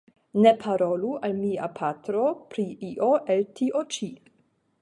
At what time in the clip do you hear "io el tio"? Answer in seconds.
2.91-3.87